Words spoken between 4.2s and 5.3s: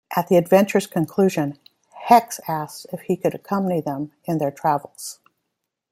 in their travels.